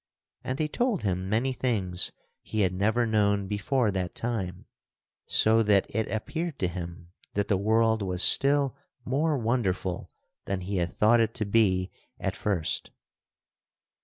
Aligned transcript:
And 0.43 0.57
they 0.57 0.67
told 0.67 1.03
him 1.03 1.29
many 1.29 1.53
things 1.53 2.11
he 2.41 2.61
had 2.61 2.73
never 2.73 3.05
known 3.05 3.45
before 3.47 3.91
that 3.91 4.15
time, 4.15 4.65
so 5.27 5.61
that 5.61 5.85
it 5.95 6.09
appeared 6.11 6.57
to 6.57 6.67
him 6.67 7.11
that 7.35 7.49
the 7.49 7.55
world 7.55 8.01
was 8.01 8.23
still 8.23 8.75
more 9.05 9.37
wonderful 9.37 10.09
than 10.45 10.61
he 10.61 10.77
had 10.77 10.91
thought 10.91 11.19
it 11.19 11.35
to 11.35 11.45
be 11.45 11.91
at 12.19 12.35
first. 12.35 12.89